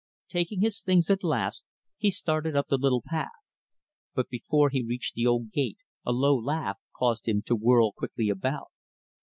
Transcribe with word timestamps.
Taking 0.29 0.61
his 0.61 0.81
things, 0.81 1.11
at 1.11 1.23
last, 1.23 1.63
he 1.99 2.09
started 2.09 2.55
up 2.55 2.69
the 2.69 2.77
little 2.79 3.03
path. 3.05 3.29
But 4.15 4.29
before 4.29 4.69
he 4.69 4.81
reached 4.83 5.13
the 5.13 5.27
old 5.27 5.51
gate, 5.51 5.77
a 6.03 6.11
low 6.11 6.35
laugh 6.35 6.79
caused 6.97 7.27
him 7.27 7.43
to 7.43 7.55
whirl 7.55 7.91
quickly 7.91 8.27
about. 8.27 8.71